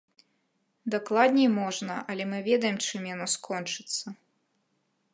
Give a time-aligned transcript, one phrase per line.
[0.95, 4.07] Дакладней можна, але мы ведаем, чым яно скончыцца.